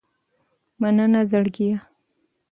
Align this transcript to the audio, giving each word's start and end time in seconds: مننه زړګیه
مننه 0.79 1.21
زړګیه 1.31 1.77